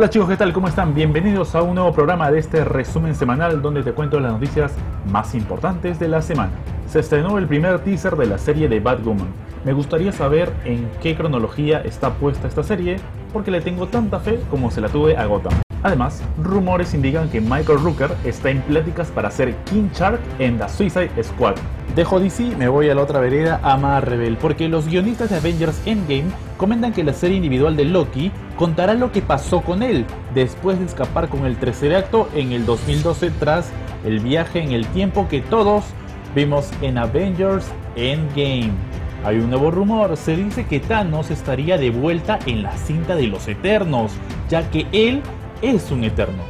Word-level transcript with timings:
Hola 0.00 0.08
chicos, 0.08 0.30
¿qué 0.30 0.38
tal? 0.38 0.54
¿Cómo 0.54 0.66
están? 0.66 0.94
Bienvenidos 0.94 1.54
a 1.54 1.60
un 1.60 1.74
nuevo 1.74 1.92
programa 1.92 2.30
de 2.30 2.38
este 2.38 2.64
resumen 2.64 3.14
semanal 3.14 3.60
donde 3.60 3.82
te 3.82 3.92
cuento 3.92 4.18
las 4.18 4.32
noticias 4.32 4.72
más 5.12 5.34
importantes 5.34 5.98
de 5.98 6.08
la 6.08 6.22
semana. 6.22 6.52
Se 6.88 7.00
estrenó 7.00 7.36
el 7.36 7.46
primer 7.46 7.80
teaser 7.80 8.16
de 8.16 8.24
la 8.24 8.38
serie 8.38 8.66
de 8.66 8.80
Batwoman. 8.80 9.28
Me 9.62 9.74
gustaría 9.74 10.10
saber 10.12 10.54
en 10.64 10.88
qué 11.02 11.14
cronología 11.14 11.82
está 11.82 12.14
puesta 12.14 12.48
esta 12.48 12.62
serie, 12.62 12.96
porque 13.30 13.50
le 13.50 13.60
tengo 13.60 13.88
tanta 13.88 14.20
fe 14.20 14.40
como 14.48 14.70
se 14.70 14.80
la 14.80 14.88
tuve 14.88 15.18
a 15.18 15.26
Gotham. 15.26 15.52
Además, 15.82 16.22
rumores 16.42 16.92
indican 16.92 17.30
que 17.30 17.40
Michael 17.40 17.80
Rooker 17.80 18.10
está 18.24 18.50
en 18.50 18.60
pláticas 18.62 19.08
para 19.08 19.30
ser 19.30 19.54
King 19.64 19.88
Shark 19.94 20.20
en 20.38 20.58
The 20.58 20.68
Suicide 20.68 21.10
Squad. 21.22 21.54
Dejo 21.94 22.20
DC, 22.20 22.54
me 22.56 22.68
voy 22.68 22.88
a 22.88 22.94
la 22.94 23.02
otra 23.02 23.18
vereda 23.18 23.60
a 23.62 23.76
Marvel, 23.76 24.36
porque 24.36 24.68
los 24.68 24.86
guionistas 24.86 25.30
de 25.30 25.36
Avengers 25.36 25.80
Endgame 25.86 26.30
comentan 26.56 26.92
que 26.92 27.02
la 27.02 27.14
serie 27.14 27.36
individual 27.36 27.76
de 27.76 27.86
Loki 27.86 28.30
contará 28.56 28.94
lo 28.94 29.10
que 29.10 29.22
pasó 29.22 29.62
con 29.62 29.82
él 29.82 30.04
después 30.34 30.78
de 30.78 30.84
escapar 30.84 31.28
con 31.28 31.46
el 31.46 31.56
tercer 31.56 31.96
acto 31.96 32.28
en 32.34 32.52
el 32.52 32.66
2012 32.66 33.30
tras 33.40 33.70
el 34.04 34.20
viaje 34.20 34.62
en 34.62 34.72
el 34.72 34.86
tiempo 34.88 35.26
que 35.28 35.40
todos 35.40 35.84
vimos 36.34 36.70
en 36.82 36.98
Avengers 36.98 37.66
Endgame. 37.96 38.70
Hay 39.24 39.38
un 39.38 39.50
nuevo 39.50 39.70
rumor, 39.70 40.16
se 40.16 40.36
dice 40.36 40.64
que 40.66 40.80
Thanos 40.80 41.30
estaría 41.30 41.76
de 41.76 41.90
vuelta 41.90 42.38
en 42.46 42.62
la 42.62 42.76
cinta 42.76 43.16
de 43.16 43.26
los 43.26 43.48
Eternos, 43.48 44.12
ya 44.48 44.70
que 44.70 44.86
él 44.92 45.22
es 45.62 45.90
un 45.90 46.04
Eterno. 46.04 46.42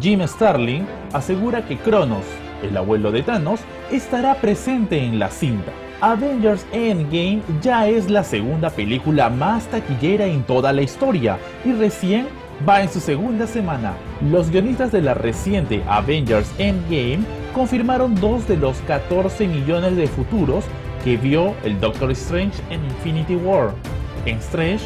Jim 0.00 0.26
Starling 0.26 0.86
asegura 1.12 1.66
que 1.66 1.76
Cronos, 1.76 2.24
el 2.62 2.76
abuelo 2.76 3.12
de 3.12 3.22
Thanos, 3.22 3.60
estará 3.90 4.34
presente 4.36 5.04
en 5.04 5.18
la 5.18 5.28
cinta. 5.28 5.72
Avengers 6.00 6.66
Endgame 6.72 7.42
ya 7.62 7.86
es 7.86 8.10
la 8.10 8.24
segunda 8.24 8.70
película 8.70 9.28
más 9.30 9.66
taquillera 9.66 10.26
en 10.26 10.42
toda 10.42 10.72
la 10.72 10.82
historia 10.82 11.38
y 11.64 11.72
recién 11.72 12.26
va 12.68 12.82
en 12.82 12.90
su 12.90 13.00
segunda 13.00 13.46
semana. 13.46 13.94
Los 14.30 14.50
guionistas 14.50 14.90
de 14.92 15.02
la 15.02 15.14
reciente 15.14 15.82
Avengers 15.88 16.50
Endgame 16.58 17.20
confirmaron 17.54 18.14
dos 18.16 18.48
de 18.48 18.56
los 18.56 18.78
14 18.88 19.46
millones 19.46 19.96
de 19.96 20.06
futuros 20.08 20.64
que 21.04 21.16
vio 21.16 21.54
el 21.64 21.78
Doctor 21.80 22.10
Strange 22.12 22.60
en 22.70 22.84
Infinity 22.84 23.36
War. 23.36 23.72
En 24.26 24.38
Strange 24.38 24.84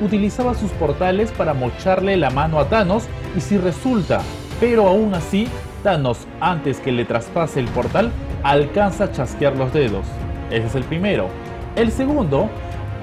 utilizaba 0.00 0.54
sus 0.54 0.70
portales 0.72 1.30
para 1.32 1.54
mocharle 1.54 2.16
la 2.16 2.30
mano 2.30 2.58
a 2.58 2.68
Thanos 2.68 3.04
y 3.36 3.40
si 3.40 3.58
resulta, 3.58 4.20
pero 4.60 4.88
aún 4.88 5.14
así, 5.14 5.48
Thanos 5.82 6.26
antes 6.40 6.80
que 6.80 6.92
le 6.92 7.04
traspase 7.04 7.60
el 7.60 7.66
portal 7.66 8.10
alcanza 8.42 9.04
a 9.04 9.12
chasquear 9.12 9.56
los 9.56 9.72
dedos. 9.72 10.06
Ese 10.50 10.66
es 10.66 10.74
el 10.74 10.84
primero. 10.84 11.28
El 11.76 11.92
segundo 11.92 12.48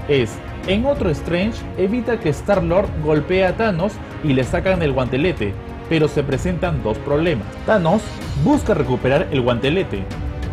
es, 0.08 0.38
en 0.68 0.86
otro 0.86 1.10
Strange, 1.10 1.62
evita 1.78 2.20
que 2.20 2.30
Star-Lord 2.30 2.88
golpee 3.04 3.46
a 3.46 3.56
Thanos 3.56 3.94
y 4.24 4.34
le 4.34 4.44
sacan 4.44 4.82
el 4.82 4.94
guantelete, 4.94 5.54
pero 5.90 6.08
se 6.08 6.24
presentan 6.24 6.82
dos 6.84 6.98
problemas. 7.00 7.48
Thanos 7.66 8.02
busca 8.44 8.74
recuperar 8.74 9.28
el 9.32 9.42
guantelete 9.42 10.04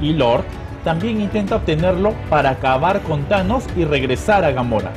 y 0.01 0.13
Lord 0.13 0.45
también 0.85 1.20
intenta 1.20 1.57
obtenerlo 1.57 2.13
para 2.29 2.51
acabar 2.51 3.01
con 3.03 3.23
Thanos 3.25 3.65
y 3.77 3.85
regresar 3.85 4.45
a 4.45 4.51
Gamora. 4.51 4.93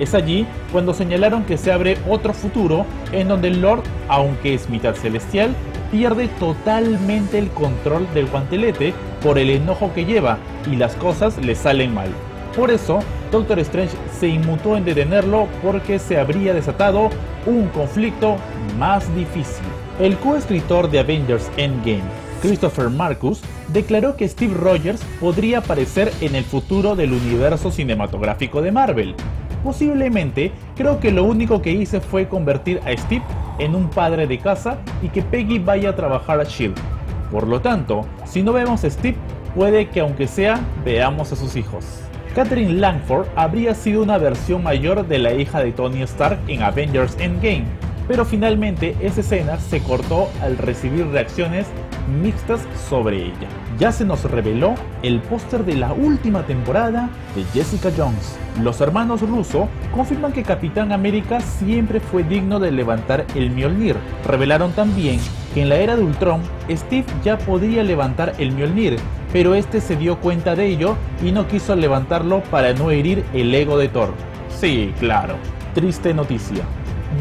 Es 0.00 0.14
allí 0.14 0.46
cuando 0.72 0.94
señalaron 0.94 1.44
que 1.44 1.58
se 1.58 1.70
abre 1.70 1.98
otro 2.08 2.32
futuro 2.32 2.86
en 3.12 3.28
donde 3.28 3.48
el 3.48 3.60
Lord, 3.60 3.82
aunque 4.08 4.54
es 4.54 4.70
mitad 4.70 4.94
celestial, 4.94 5.54
pierde 5.92 6.28
totalmente 6.40 7.38
el 7.38 7.50
control 7.50 8.06
del 8.14 8.26
guantelete 8.26 8.94
por 9.22 9.38
el 9.38 9.50
enojo 9.50 9.92
que 9.94 10.06
lleva 10.06 10.38
y 10.70 10.76
las 10.76 10.94
cosas 10.96 11.36
le 11.36 11.54
salen 11.54 11.92
mal. 11.92 12.08
Por 12.56 12.70
eso, 12.70 13.00
Doctor 13.30 13.58
Strange 13.60 13.94
se 14.18 14.28
inmutó 14.28 14.76
en 14.76 14.84
detenerlo 14.84 15.46
porque 15.62 15.98
se 15.98 16.18
habría 16.18 16.54
desatado 16.54 17.10
un 17.46 17.68
conflicto 17.68 18.36
más 18.78 19.14
difícil. 19.14 19.64
El 20.00 20.16
coescritor 20.16 20.90
de 20.90 21.00
Avengers 21.00 21.50
Endgame, 21.58 22.02
Christopher 22.40 22.88
Marcus, 22.88 23.42
declaró 23.68 24.16
que 24.16 24.26
Steve 24.26 24.54
Rogers 24.54 25.02
podría 25.20 25.58
aparecer 25.58 26.10
en 26.22 26.34
el 26.34 26.44
futuro 26.44 26.96
del 26.96 27.12
universo 27.12 27.70
cinematográfico 27.70 28.62
de 28.62 28.72
Marvel. 28.72 29.14
Posiblemente, 29.62 30.52
creo 30.76 31.00
que 31.00 31.12
lo 31.12 31.24
único 31.24 31.60
que 31.60 31.70
hice 31.70 32.00
fue 32.00 32.28
convertir 32.28 32.80
a 32.86 32.96
Steve 32.96 33.22
en 33.58 33.74
un 33.74 33.90
padre 33.90 34.26
de 34.26 34.38
casa 34.38 34.78
y 35.02 35.08
que 35.08 35.22
Peggy 35.22 35.58
vaya 35.58 35.90
a 35.90 35.96
trabajar 35.96 36.40
a 36.40 36.44
Shield. 36.44 36.76
Por 37.30 37.46
lo 37.46 37.60
tanto, 37.60 38.06
si 38.24 38.42
no 38.42 38.52
vemos 38.52 38.84
a 38.84 38.90
Steve, 38.90 39.16
puede 39.54 39.88
que 39.88 40.00
aunque 40.00 40.26
sea, 40.26 40.60
veamos 40.84 41.32
a 41.32 41.36
sus 41.36 41.56
hijos. 41.56 41.84
Catherine 42.34 42.74
Langford 42.74 43.26
habría 43.36 43.74
sido 43.74 44.02
una 44.02 44.16
versión 44.16 44.62
mayor 44.62 45.06
de 45.06 45.18
la 45.18 45.34
hija 45.34 45.60
de 45.60 45.72
Tony 45.72 46.02
Stark 46.02 46.38
en 46.48 46.62
Avengers 46.62 47.16
Endgame, 47.18 47.64
pero 48.08 48.24
finalmente 48.24 48.96
esa 49.00 49.20
escena 49.20 49.58
se 49.58 49.80
cortó 49.82 50.28
al 50.40 50.56
recibir 50.56 51.06
reacciones 51.08 51.66
mixtas 52.22 52.60
sobre 52.88 53.26
ella. 53.26 53.48
Ya 53.78 53.92
se 53.92 54.04
nos 54.04 54.24
reveló 54.24 54.74
el 55.02 55.20
póster 55.20 55.64
de 55.64 55.74
la 55.74 55.92
última 55.92 56.42
temporada 56.44 57.08
de 57.34 57.44
Jessica 57.52 57.90
Jones. 57.96 58.36
Los 58.62 58.80
hermanos 58.80 59.22
Russo 59.22 59.68
confirman 59.94 60.32
que 60.32 60.42
Capitán 60.42 60.92
América 60.92 61.40
siempre 61.40 62.00
fue 62.00 62.24
digno 62.24 62.60
de 62.60 62.72
levantar 62.72 63.26
el 63.34 63.50
Mjolnir. 63.50 63.96
Revelaron 64.26 64.72
también 64.72 65.18
que 65.54 65.62
en 65.62 65.68
la 65.68 65.76
era 65.76 65.96
de 65.96 66.02
Ultron, 66.02 66.42
Steve 66.70 67.06
ya 67.24 67.38
podía 67.38 67.82
levantar 67.82 68.34
el 68.38 68.52
Mjolnir, 68.52 68.96
pero 69.32 69.54
este 69.54 69.80
se 69.80 69.96
dio 69.96 70.18
cuenta 70.18 70.54
de 70.54 70.66
ello 70.66 70.96
y 71.24 71.32
no 71.32 71.46
quiso 71.48 71.74
levantarlo 71.74 72.42
para 72.50 72.72
no 72.72 72.90
herir 72.90 73.24
el 73.32 73.54
ego 73.54 73.78
de 73.78 73.88
Thor. 73.88 74.12
Sí, 74.48 74.92
claro, 74.98 75.36
triste 75.74 76.12
noticia. 76.12 76.64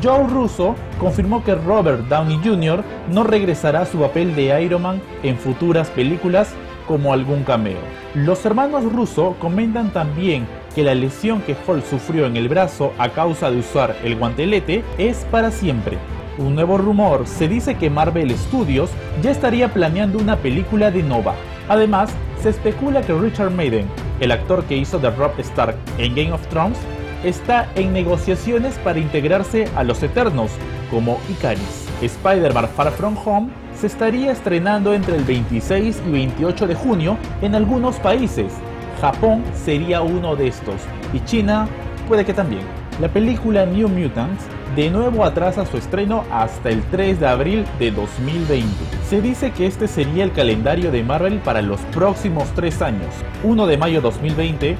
Joe 0.02 0.28
Russo 0.28 0.76
confirmó 1.00 1.44
que 1.44 1.56
Robert 1.56 2.08
Downey 2.08 2.40
Jr. 2.44 2.84
no 3.12 3.24
regresará 3.24 3.82
a 3.82 3.86
su 3.86 4.00
papel 4.00 4.36
de 4.36 4.64
Iron 4.64 4.82
Man 4.82 5.02
en 5.24 5.38
futuras 5.38 5.90
películas 5.90 6.54
como 6.88 7.14
algún 7.14 7.44
cameo. 7.44 7.78
Los 8.16 8.46
hermanos 8.46 8.92
Russo 8.92 9.36
comentan 9.40 9.92
también 9.92 10.48
que 10.74 10.84
la 10.84 10.96
lesión 10.96 11.42
que 11.42 11.56
Hulk 11.68 11.86
sufrió 11.86 12.26
en 12.26 12.38
el 12.38 12.48
brazo 12.48 12.94
a 12.98 13.10
causa 13.10 13.52
de 13.52 13.60
usar 13.60 13.96
el 14.04 14.16
guantelete 14.16 14.84
es 14.98 15.26
para 15.32 15.52
siempre. 15.52 15.98
Un 16.38 16.56
nuevo 16.56 16.78
rumor 16.78 17.28
se 17.28 17.48
dice 17.48 17.76
que 17.76 17.90
Marvel 17.90 18.32
Studios 18.38 18.92
ya 19.22 19.32
estaría 19.32 19.74
planeando 19.74 20.18
una 20.18 20.38
película 20.38 20.90
de 20.90 21.04
Nova. 21.04 21.36
Además, 21.68 22.10
se 22.42 22.50
especula 22.50 23.02
que 23.02 23.14
Richard 23.14 23.52
Madden, 23.52 23.88
el 24.22 24.32
actor 24.32 24.64
que 24.64 24.78
hizo 24.78 24.98
de 25.00 25.10
Rob 25.12 25.38
Stark 25.40 25.76
en 25.98 26.16
Game 26.16 26.32
of 26.32 26.48
Thrones, 26.48 26.78
está 27.24 27.70
en 27.76 27.94
negociaciones 27.94 28.76
para 28.80 29.00
integrarse 29.00 29.68
a 29.76 29.84
los 29.84 30.02
Eternos, 30.04 30.52
como 30.90 31.20
Icaris. 31.30 31.88
Spider-Man 32.02 32.70
Far 32.76 32.92
From 32.92 33.16
Home 33.26 33.50
se 33.76 33.88
estaría 33.88 34.32
estrenando 34.32 34.94
entre 34.94 35.16
el 35.16 35.24
26 35.24 36.02
y 36.08 36.12
28 36.12 36.68
de 36.68 36.76
junio 36.76 37.18
en 37.42 37.56
algunos 37.56 37.96
países. 37.98 38.54
Japón 39.02 39.44
sería 39.54 40.02
uno 40.02 40.36
de 40.36 40.48
estos, 40.48 40.82
y 41.14 41.20
China 41.22 41.68
puede 42.08 42.26
que 42.26 42.34
también. 42.34 42.64
La 43.00 43.08
película 43.08 43.66
New 43.66 43.88
Mutants 43.88 44.44
de 44.76 44.90
nuevo 44.90 45.24
atrasa 45.24 45.66
su 45.66 45.78
estreno 45.78 46.26
hasta 46.32 46.70
el 46.70 46.84
3 46.84 47.20
de 47.20 47.28
abril 47.28 47.66
de 47.80 47.92
2020. 47.92 48.68
Se 49.08 49.22
dice 49.22 49.52
que 49.52 49.66
este 49.66 49.88
sería 49.88 50.24
el 50.24 50.32
calendario 50.32 50.92
de 50.92 51.04
Marvel 51.04 51.40
para 51.40 51.62
los 51.62 51.80
próximos 51.94 52.50
tres 52.56 52.82
años. 52.82 53.14
1 53.44 53.68
de 53.68 53.78
mayo 53.78 54.02
2020, 54.02 54.78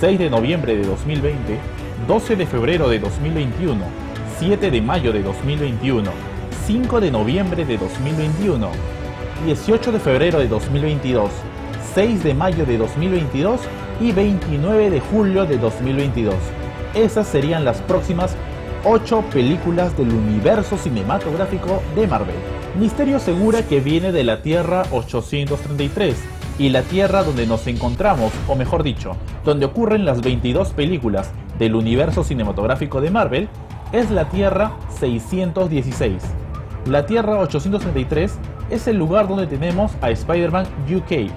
6 0.00 0.18
de 0.18 0.30
noviembre 0.30 0.76
de 0.76 0.86
2020, 0.86 1.58
12 2.06 2.36
de 2.36 2.46
febrero 2.46 2.88
de 2.88 2.98
2021, 2.98 3.82
7 4.38 4.70
de 4.70 4.82
mayo 4.82 5.12
de 5.12 5.22
2021, 5.22 6.10
5 6.66 7.00
de 7.00 7.10
noviembre 7.10 7.64
de 7.64 7.78
2021, 7.78 8.68
18 9.46 9.92
de 9.92 10.00
febrero 10.00 10.38
de 10.38 10.48
2022, 10.48 11.30
6 11.94 12.24
de 12.24 12.34
mayo 12.34 12.66
de 12.66 12.76
2022 12.76 13.60
y 14.00 14.12
29 14.12 14.90
de 14.90 15.00
julio 15.00 15.46
de 15.46 15.56
2022. 15.56 16.34
Esas 16.94 17.26
serían 17.26 17.64
las 17.64 17.78
próximas 17.78 18.36
8 18.84 19.24
películas 19.32 19.96
del 19.96 20.12
universo 20.12 20.76
cinematográfico 20.76 21.82
de 21.96 22.06
Marvel. 22.06 22.36
Misterio 22.78 23.16
asegura 23.16 23.62
que 23.62 23.80
viene 23.80 24.12
de 24.12 24.24
la 24.24 24.42
Tierra 24.42 24.82
833 24.90 26.16
y 26.58 26.68
la 26.68 26.82
Tierra 26.82 27.22
donde 27.22 27.46
nos 27.46 27.66
encontramos, 27.66 28.32
o 28.46 28.56
mejor 28.56 28.82
dicho, 28.82 29.16
donde 29.44 29.64
ocurren 29.64 30.04
las 30.04 30.20
22 30.20 30.70
películas 30.72 31.30
del 31.58 31.74
universo 31.74 32.24
cinematográfico 32.24 33.00
de 33.00 33.10
Marvel, 33.10 33.48
es 33.92 34.10
la 34.10 34.28
Tierra 34.28 34.72
616. 34.98 36.22
La 36.86 37.06
Tierra 37.06 37.38
833 37.38 38.38
es 38.70 38.88
el 38.88 38.96
lugar 38.96 39.28
donde 39.28 39.46
tenemos 39.46 39.92
a 40.00 40.10
Spider-Man 40.10 40.66
UK, 40.94 41.30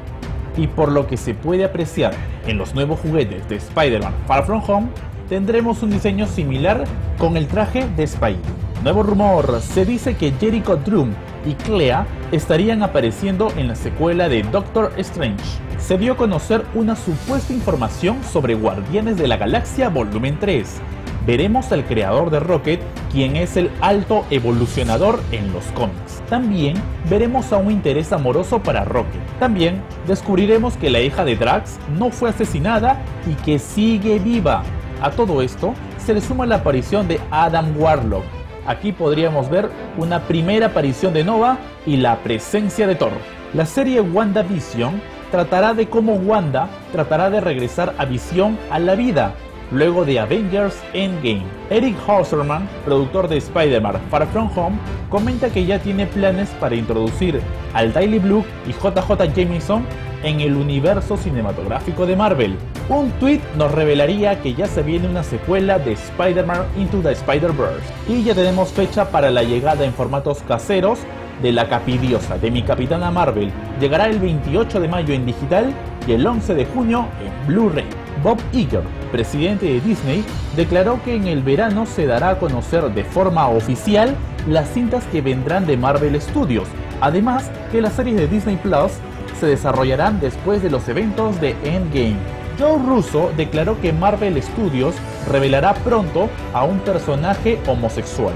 y 0.57 0.67
por 0.67 0.91
lo 0.91 1.07
que 1.07 1.17
se 1.17 1.33
puede 1.33 1.63
apreciar 1.63 2.13
en 2.47 2.57
los 2.57 2.73
nuevos 2.73 2.99
juguetes 2.99 3.47
de 3.47 3.57
Spider-Man 3.57 4.13
Far 4.25 4.45
From 4.45 4.61
Home, 4.67 4.87
tendremos 5.29 5.83
un 5.83 5.91
diseño 5.91 6.25
similar 6.25 6.83
con 7.17 7.37
el 7.37 7.47
traje 7.47 7.87
de 7.95 8.07
Spidey. 8.07 8.66
Nuevo 8.83 9.01
rumor, 9.01 9.59
se 9.61 9.85
dice 9.85 10.15
que 10.15 10.31
Jericho 10.39 10.77
Drum 10.77 11.09
y 11.45 11.55
Clea 11.55 12.05
estarían 12.31 12.83
apareciendo 12.83 13.51
en 13.57 13.67
la 13.67 13.75
secuela 13.75 14.29
de 14.29 14.43
Doctor 14.43 14.93
Strange. 14.97 15.43
Se 15.79 15.97
dio 15.97 16.13
a 16.13 16.17
conocer 16.17 16.63
una 16.75 16.95
supuesta 16.95 17.53
información 17.53 18.23
sobre 18.23 18.53
Guardianes 18.53 19.17
de 19.17 19.27
la 19.27 19.37
Galaxia 19.37 19.89
Volumen 19.89 20.37
3. 20.39 20.79
veremos 21.25 21.71
al 21.73 21.85
creador 21.85 22.29
de 22.29 22.39
Rocket, 22.39 22.79
quien 23.11 23.35
es 23.35 23.57
el 23.57 23.69
alto 23.81 24.25
evolucionador 24.29 25.19
en 25.31 25.51
los 25.51 25.65
cómics. 25.73 26.21
También 26.29 26.75
veremos 27.09 27.51
a 27.51 27.57
un 27.57 27.71
interés 27.71 28.13
amoroso 28.13 28.61
para 28.61 28.85
Rocket. 28.85 29.21
También 29.39 29.81
descubriremos 30.07 30.77
que 30.77 30.89
la 30.89 31.01
hija 31.01 31.25
de 31.25 31.35
Drax 31.35 31.79
no 31.97 32.11
fue 32.11 32.29
asesinada 32.29 33.01
y 33.25 33.33
que 33.43 33.59
sigue 33.59 34.19
viva. 34.19 34.63
A 35.01 35.11
todo 35.11 35.41
esto 35.41 35.73
se 35.97 36.13
le 36.13 36.21
suma 36.21 36.45
la 36.45 36.57
aparición 36.57 37.07
de 37.07 37.19
Adam 37.31 37.73
Warlock. 37.77 38.36
Aquí 38.67 38.91
podríamos 38.91 39.49
ver 39.49 39.69
una 39.97 40.23
primera 40.23 40.67
aparición 40.67 41.13
de 41.13 41.23
Nova 41.23 41.57
y 41.85 41.97
la 41.97 42.17
presencia 42.17 42.85
de 42.85 42.95
Thor. 42.95 43.13
La 43.53 43.65
serie 43.65 44.01
WandaVision 44.01 45.01
tratará 45.31 45.73
de 45.73 45.87
cómo 45.87 46.15
Wanda 46.15 46.67
tratará 46.91 47.29
de 47.29 47.39
regresar 47.41 47.95
a 47.97 48.05
Visión 48.05 48.57
a 48.69 48.79
la 48.79 48.95
vida 48.95 49.33
luego 49.71 50.05
de 50.05 50.19
Avengers 50.19 50.81
Endgame. 50.93 51.43
Eric 51.69 51.95
Hauserman, 52.07 52.67
productor 52.85 53.27
de 53.27 53.37
Spider-Man 53.37 53.99
Far 54.09 54.27
From 54.27 54.49
Home, 54.55 54.77
comenta 55.09 55.49
que 55.49 55.65
ya 55.65 55.79
tiene 55.79 56.05
planes 56.07 56.49
para 56.59 56.75
introducir 56.75 57.41
al 57.73 57.93
Daily 57.93 58.19
Blue 58.19 58.45
y 58.67 58.71
JJ 58.71 59.33
Jameson 59.35 59.85
en 60.23 60.41
el 60.41 60.55
universo 60.55 61.17
cinematográfico 61.17 62.05
de 62.05 62.15
Marvel. 62.15 62.55
Un 62.89 63.11
tweet 63.19 63.41
nos 63.57 63.71
revelaría 63.71 64.41
que 64.41 64.53
ya 64.53 64.67
se 64.67 64.81
viene 64.81 65.07
una 65.07 65.23
secuela 65.23 65.77
de 65.77 65.93
Spider-Man 65.93 66.65
Into 66.77 67.01
the 67.01 67.11
Spider-Verse 67.11 67.93
y 68.07 68.23
ya 68.23 68.33
tenemos 68.33 68.69
fecha 68.69 69.11
para 69.11 69.29
la 69.29 69.43
llegada 69.43 69.85
en 69.85 69.93
formatos 69.93 70.41
caseros 70.47 70.99
de 71.41 71.51
la 71.51 71.69
capidiosa 71.69 72.37
de 72.37 72.49
mi 72.49 72.63
Capitana 72.63 73.11
Marvel. 73.11 73.51
Llegará 73.79 74.07
el 74.07 74.19
28 74.19 74.79
de 74.79 74.87
mayo 74.87 75.13
en 75.13 75.25
digital 75.25 75.73
y 76.07 76.13
el 76.13 76.25
11 76.25 76.55
de 76.55 76.65
junio 76.65 77.07
en 77.23 77.47
Blu-ray. 77.47 77.85
Bob 78.23 78.39
Iger, 78.51 78.81
presidente 79.07 79.65
de 79.65 79.81
Disney, 79.81 80.23
declaró 80.55 81.01
que 81.03 81.15
en 81.15 81.27
el 81.27 81.43
verano 81.43 81.85
se 81.85 82.05
dará 82.05 82.29
a 82.29 82.39
conocer 82.39 82.83
de 82.93 83.03
forma 83.03 83.47
oficial 83.47 84.15
las 84.47 84.69
cintas 84.69 85.03
que 85.05 85.21
vendrán 85.21 85.65
de 85.65 85.77
Marvel 85.77 86.19
Studios, 86.21 86.67
además 87.01 87.51
que 87.71 87.81
las 87.81 87.93
series 87.93 88.17
de 88.17 88.27
Disney 88.27 88.57
Plus 88.57 88.93
se 89.39 89.47
desarrollarán 89.47 90.19
después 90.19 90.63
de 90.63 90.69
los 90.69 90.87
eventos 90.87 91.39
de 91.41 91.55
Endgame. 91.63 92.17
Joe 92.59 92.79
Russo 92.79 93.31
declaró 93.37 93.79
que 93.81 93.93
Marvel 93.93 94.41
Studios 94.41 94.95
revelará 95.29 95.73
pronto 95.75 96.29
a 96.53 96.63
un 96.63 96.79
personaje 96.79 97.59
homosexual. 97.67 98.33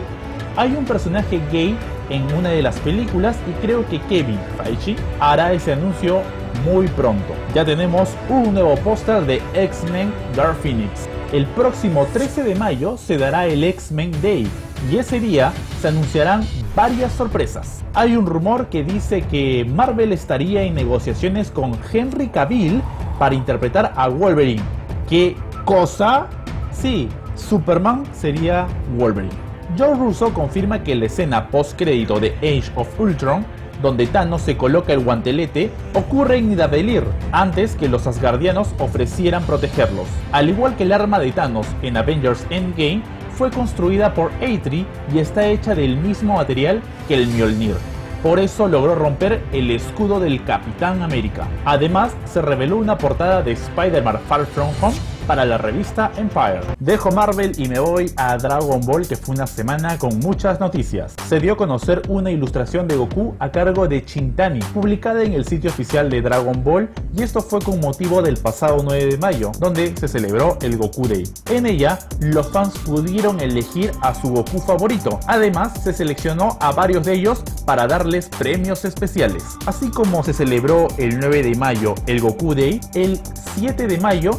Hay 0.58 0.76
un 0.76 0.86
personaje 0.86 1.42
gay 1.52 1.76
en 2.10 2.32
una 2.34 2.50
de 2.50 2.62
las 2.62 2.78
películas 2.80 3.38
y 3.50 3.66
creo 3.66 3.88
que 3.88 4.00
Kevin 4.02 4.40
Feige 4.58 4.96
hará 5.20 5.54
ese 5.54 5.74
anuncio 5.74 6.22
muy 6.64 6.88
pronto. 6.90 7.34
Ya 7.54 7.66
tenemos 7.66 8.10
un 8.30 8.54
nuevo 8.54 8.76
póster 8.78 9.26
de 9.26 9.42
X-Men 9.54 10.14
Dark 10.36 10.56
Phoenix. 10.62 11.08
El 11.32 11.46
próximo 11.48 12.06
13 12.12 12.44
de 12.44 12.56
mayo 12.56 12.98
se 12.98 13.18
dará 13.18 13.46
el 13.48 13.64
X-Men 13.64 14.12
Day 14.22 14.48
y 14.92 14.98
ese 14.98 15.20
día 15.20 15.54
se 15.80 15.88
anunciarán 15.88 16.46
varias 16.76 17.12
sorpresas. 17.14 17.84
Hay 17.94 18.16
un 18.16 18.26
rumor 18.26 18.68
que 18.68 18.84
dice 18.84 19.22
que 19.22 19.66
Marvel 19.66 20.12
estaría 20.14 20.64
en 20.64 20.76
negociaciones 20.76 21.52
con 21.52 21.78
Henry 21.92 22.28
Cavill 22.28 22.82
para 23.20 23.36
interpretar 23.36 23.94
a 23.96 24.08
Wolverine. 24.08 24.62
¿Qué 25.10 25.36
cosa? 25.66 26.28
Sí, 26.72 27.08
Superman 27.36 28.04
sería 28.14 28.68
Wolverine. 28.98 29.52
Joe 29.78 29.96
Russo 29.96 30.34
confirma 30.34 30.84
que 30.84 30.96
la 30.96 31.06
escena 31.06 31.48
post-crédito 31.48 32.20
de 32.20 32.36
Age 32.38 32.72
of 32.76 33.00
Ultron 33.00 33.46
donde 33.82 34.08
Thanos 34.08 34.42
se 34.42 34.58
coloca 34.58 34.94
el 34.94 35.00
guantelete, 35.00 35.72
ocurre 35.94 36.38
en 36.38 36.50
Nidavellir, 36.50 37.04
antes 37.32 37.76
que 37.76 37.90
los 37.90 38.08
Asgardianos 38.08 38.70
ofrecieran 38.80 39.44
protegerlos. 39.44 40.08
Al 40.32 40.50
igual 40.50 40.76
que 40.76 40.84
el 40.84 40.92
arma 40.92 41.20
de 41.20 41.32
Thanos 41.32 41.68
en 41.82 41.98
Avengers 41.98 42.46
Endgame, 42.50 43.02
fue 43.38 43.50
construida 43.50 44.14
por 44.14 44.32
Eitri 44.42 44.86
y 45.14 45.20
está 45.20 45.48
hecha 45.48 45.74
del 45.74 45.98
mismo 45.98 46.36
material 46.36 46.82
que 47.08 47.16
el 47.16 47.28
Mjolnir. 47.28 47.76
Por 48.22 48.40
eso 48.40 48.68
logró 48.68 48.94
romper 48.94 49.42
el 49.52 49.72
escudo 49.72 50.20
del 50.20 50.44
Capitán 50.44 51.02
América. 51.02 51.48
Además, 51.66 52.16
se 52.26 52.42
reveló 52.42 52.78
una 52.78 52.98
portada 53.00 53.42
de 53.42 53.54
Spider-Man 53.54 54.20
Far 54.28 54.46
From 54.46 54.70
Home 54.82 54.96
para 55.28 55.46
la 55.46 55.58
revista 55.58 56.12
Empire. 56.18 56.62
Dejo 56.80 57.12
Marvel 57.12 57.54
y 57.58 57.68
me 57.68 57.80
voy 57.80 58.12
a 58.18 58.38
Dragon 58.38 58.82
Ball 58.82 59.08
que 59.08 59.16
fue 59.16 59.36
una 59.36 59.48
semana 59.48 59.98
con 59.98 60.20
muchas 60.20 60.60
noticias. 60.60 61.16
Se 61.28 61.40
dio 61.40 61.54
a 61.54 61.58
conocer 61.58 62.02
una 62.08 62.32
ilustración 62.32 62.88
de 62.88 62.96
Goku 62.96 63.36
a 63.40 63.52
cargo 63.52 63.88
de 63.88 64.04
Chintani, 64.04 64.60
publicada 64.74 65.24
en 65.24 65.34
el 65.34 65.46
sitio 65.46 65.70
oficial 65.70 66.10
de 66.10 66.22
Dragon 66.22 66.64
Ball 66.64 66.90
y 67.16 67.24
esto 67.24 67.42
fue 67.42 67.60
con 67.60 67.80
motivo 67.80 68.22
del 68.22 68.38
pasado 68.38 68.82
9 68.84 69.06
de 69.06 69.18
mayo, 69.18 69.52
donde 69.60 69.96
se 69.98 70.08
celebró 70.08 70.58
el 70.62 70.78
Goku 70.78 71.08
Day. 71.08 71.24
En 71.50 71.66
ella, 71.66 72.00
los 72.20 72.52
fans 72.52 72.78
pudieron 72.80 73.40
elegir 73.40 73.92
a 74.02 74.14
su 74.14 74.30
Goku 74.30 74.60
favorito. 74.60 75.20
Además, 75.28 75.84
se 75.84 75.94
seleccionó 75.94 76.58
a 76.60 76.72
varios 76.72 77.06
de 77.06 77.14
ellos 77.14 77.44
para 77.66 77.88
darles 77.88 78.30
premios 78.30 78.86
especiales. 78.86 79.44
Así 79.66 79.90
como 79.90 80.24
se 80.24 80.34
celebró 80.34 80.88
el 80.98 81.20
9 81.20 81.44
de 81.44 81.56
mayo 81.56 81.96
el 82.08 82.22
Goku 82.22 82.56
Day, 82.56 82.80
el 82.94 83.20
7 83.56 83.88
de 83.88 83.98
mayo 83.98 84.32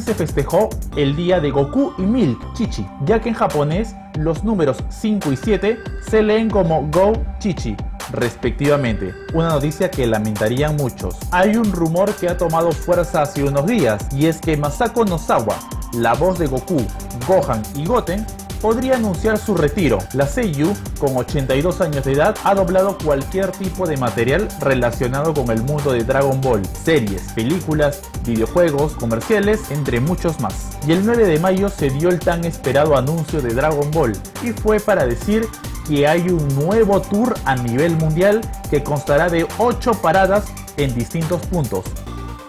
se 0.00 0.14
festejó 0.14 0.70
el 0.96 1.16
día 1.16 1.40
de 1.40 1.50
Goku 1.50 1.92
y 1.98 2.02
Milk 2.02 2.54
Chichi, 2.54 2.86
ya 3.04 3.20
que 3.20 3.30
en 3.30 3.34
japonés 3.34 3.94
los 4.18 4.44
números 4.44 4.78
5 4.88 5.32
y 5.32 5.36
7 5.36 5.78
se 6.08 6.22
leen 6.22 6.50
como 6.50 6.88
Go 6.90 7.12
Chichi, 7.38 7.76
respectivamente, 8.12 9.14
una 9.34 9.50
noticia 9.50 9.90
que 9.90 10.06
lamentarían 10.06 10.76
muchos. 10.76 11.16
Hay 11.30 11.56
un 11.56 11.72
rumor 11.72 12.14
que 12.14 12.28
ha 12.28 12.36
tomado 12.36 12.72
fuerza 12.72 13.22
hace 13.22 13.44
unos 13.44 13.66
días, 13.66 14.06
y 14.12 14.26
es 14.26 14.40
que 14.40 14.56
Masako 14.56 15.04
Nozawa, 15.04 15.56
la 15.94 16.14
voz 16.14 16.38
de 16.38 16.46
Goku, 16.46 16.82
Gohan 17.26 17.62
y 17.74 17.84
Goten, 17.84 18.26
podría 18.60 18.96
anunciar 18.96 19.38
su 19.38 19.54
retiro. 19.54 19.98
La 20.12 20.26
Seiyu, 20.26 20.74
con 20.98 21.16
82 21.16 21.80
años 21.80 22.04
de 22.04 22.12
edad, 22.12 22.36
ha 22.44 22.54
doblado 22.54 22.96
cualquier 22.98 23.50
tipo 23.52 23.86
de 23.86 23.96
material 23.96 24.48
relacionado 24.60 25.34
con 25.34 25.50
el 25.50 25.62
mundo 25.62 25.92
de 25.92 26.04
Dragon 26.04 26.40
Ball, 26.40 26.62
series, 26.66 27.32
películas, 27.32 28.02
videojuegos, 28.24 28.92
comerciales, 28.92 29.70
entre 29.70 30.00
muchos 30.00 30.40
más. 30.40 30.78
Y 30.86 30.92
el 30.92 31.04
9 31.04 31.26
de 31.26 31.38
mayo 31.38 31.68
se 31.68 31.90
dio 31.90 32.08
el 32.10 32.20
tan 32.20 32.44
esperado 32.44 32.96
anuncio 32.96 33.40
de 33.40 33.54
Dragon 33.54 33.90
Ball, 33.90 34.12
y 34.42 34.50
fue 34.50 34.78
para 34.80 35.06
decir 35.06 35.48
que 35.88 36.06
hay 36.06 36.28
un 36.28 36.46
nuevo 36.54 37.00
tour 37.00 37.34
a 37.44 37.56
nivel 37.56 37.96
mundial 37.96 38.40
que 38.70 38.82
constará 38.82 39.28
de 39.28 39.46
8 39.58 39.92
paradas 40.02 40.44
en 40.76 40.94
distintos 40.94 41.44
puntos. 41.46 41.84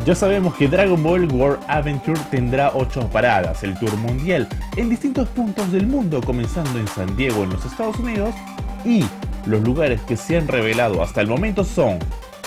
Ya 0.04 0.16
sabemos 0.16 0.56
que 0.56 0.68
Dragon 0.68 1.02
Ball 1.02 1.32
World 1.32 1.64
Adventure 1.68 2.20
tendrá 2.32 2.72
8 2.74 3.10
paradas, 3.12 3.64
el 3.64 3.78
tour 3.78 3.96
mundial, 3.98 4.48
en 4.76 4.90
distintos 4.90 5.28
puntos 5.30 5.72
del 5.72 5.86
mundo, 5.86 6.22
comenzando 6.22 6.80
en 6.80 6.88
San 6.88 7.16
Diego 7.16 7.44
en 7.44 7.52
los 7.52 7.64
Estados 7.64 7.98
Unidos, 7.98 8.34
y 8.84 9.06
los 9.46 9.62
lugares 9.62 10.02
que 10.02 10.18
se 10.18 10.38
han 10.38 10.48
revelado 10.48 11.04
hasta 11.04 11.22
el 11.22 11.28
momento 11.28 11.64
son 11.64 12.00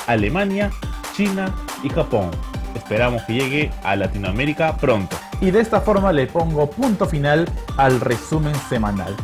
Alemania, 0.08 0.72
China 1.16 1.54
y 1.84 1.90
Japón. 1.90 2.32
Esperamos 2.74 3.22
que 3.22 3.34
llegue 3.34 3.70
a 3.84 3.94
Latinoamérica 3.94 4.76
pronto. 4.76 5.16
Y 5.40 5.52
de 5.52 5.60
esta 5.60 5.80
forma 5.80 6.12
le 6.12 6.26
pongo 6.26 6.68
punto 6.68 7.06
final 7.06 7.48
al 7.76 8.00
resumen 8.00 8.54
semanal. 8.68 9.14